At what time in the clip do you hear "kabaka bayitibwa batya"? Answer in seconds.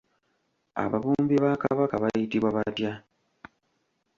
1.61-2.91